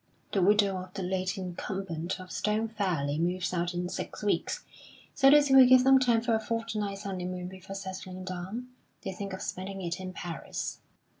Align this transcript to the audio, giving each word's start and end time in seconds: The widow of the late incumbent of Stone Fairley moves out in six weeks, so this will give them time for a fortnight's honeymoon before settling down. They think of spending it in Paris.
The 0.31 0.41
widow 0.41 0.77
of 0.77 0.95
the 0.95 1.03
late 1.03 1.37
incumbent 1.37 2.19
of 2.19 2.31
Stone 2.31 2.69
Fairley 2.69 3.19
moves 3.19 3.53
out 3.53 3.75
in 3.75 3.87
six 3.87 4.23
weeks, 4.23 4.63
so 5.13 5.29
this 5.29 5.51
will 5.51 5.63
give 5.63 5.83
them 5.83 5.99
time 5.99 6.21
for 6.21 6.33
a 6.33 6.39
fortnight's 6.39 7.03
honeymoon 7.03 7.47
before 7.49 7.75
settling 7.75 8.23
down. 8.23 8.69
They 9.03 9.11
think 9.11 9.31
of 9.31 9.43
spending 9.43 9.79
it 9.83 9.99
in 9.99 10.11
Paris. 10.11 10.79